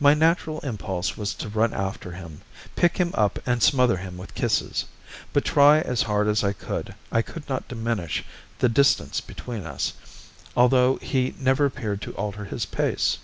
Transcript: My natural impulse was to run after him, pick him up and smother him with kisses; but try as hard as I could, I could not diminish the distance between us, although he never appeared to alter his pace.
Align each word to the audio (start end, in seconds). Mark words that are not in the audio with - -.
My 0.00 0.14
natural 0.14 0.60
impulse 0.60 1.18
was 1.18 1.34
to 1.34 1.50
run 1.50 1.74
after 1.74 2.12
him, 2.12 2.40
pick 2.74 2.96
him 2.96 3.10
up 3.12 3.38
and 3.44 3.62
smother 3.62 3.98
him 3.98 4.16
with 4.16 4.34
kisses; 4.34 4.86
but 5.34 5.44
try 5.44 5.80
as 5.82 6.00
hard 6.04 6.26
as 6.26 6.42
I 6.42 6.54
could, 6.54 6.94
I 7.12 7.20
could 7.20 7.46
not 7.50 7.68
diminish 7.68 8.24
the 8.60 8.70
distance 8.70 9.20
between 9.20 9.66
us, 9.66 9.92
although 10.56 10.96
he 11.02 11.34
never 11.38 11.66
appeared 11.66 12.00
to 12.00 12.14
alter 12.14 12.46
his 12.46 12.64
pace. 12.64 13.18